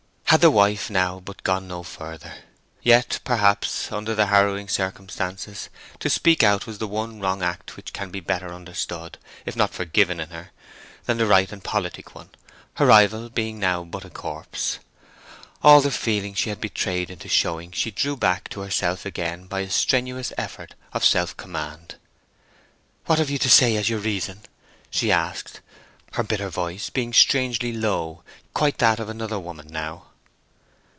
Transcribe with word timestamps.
Had 0.31 0.39
the 0.39 0.49
wife 0.49 0.89
now 0.89 1.19
but 1.19 1.43
gone 1.43 1.67
no 1.67 1.83
further. 1.83 2.33
Yet, 2.81 3.19
perhaps, 3.25 3.91
under 3.91 4.15
the 4.15 4.27
harrowing 4.27 4.69
circumstances, 4.69 5.67
to 5.99 6.09
speak 6.09 6.41
out 6.41 6.65
was 6.65 6.77
the 6.77 6.87
one 6.87 7.19
wrong 7.19 7.43
act 7.43 7.75
which 7.75 7.91
can 7.91 8.11
be 8.11 8.21
better 8.21 8.53
understood, 8.53 9.17
if 9.45 9.57
not 9.57 9.73
forgiven 9.73 10.21
in 10.21 10.29
her, 10.29 10.51
than 11.03 11.17
the 11.17 11.25
right 11.25 11.51
and 11.51 11.61
politic 11.61 12.15
one, 12.15 12.29
her 12.75 12.85
rival 12.85 13.27
being 13.29 13.59
now 13.59 13.83
but 13.83 14.05
a 14.05 14.09
corpse. 14.09 14.79
All 15.61 15.81
the 15.81 15.91
feeling 15.91 16.33
she 16.33 16.47
had 16.47 16.61
been 16.61 16.69
betrayed 16.69 17.09
into 17.09 17.27
showing 17.27 17.73
she 17.73 17.91
drew 17.91 18.15
back 18.15 18.47
to 18.51 18.61
herself 18.61 19.05
again 19.05 19.47
by 19.47 19.59
a 19.59 19.69
strenuous 19.69 20.31
effort 20.37 20.75
of 20.93 21.03
self 21.03 21.35
command. 21.35 21.95
"What 23.05 23.19
have 23.19 23.29
you 23.29 23.37
to 23.39 23.49
say 23.49 23.75
as 23.75 23.89
your 23.89 23.99
reason?" 23.99 24.43
she 24.89 25.11
asked, 25.11 25.59
her 26.13 26.23
bitter 26.23 26.47
voice 26.47 26.89
being 26.89 27.11
strangely 27.11 27.73
low—quite 27.73 28.77
that 28.77 29.01
of 29.01 29.09
another 29.09 29.37
woman 29.37 29.67
now. 29.69 30.05